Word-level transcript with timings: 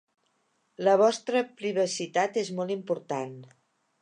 La 0.87 0.95
vostra 1.01 1.43
privacitat 1.59 2.41
és 2.45 2.51
molt 2.63 2.75
important. 2.81 3.39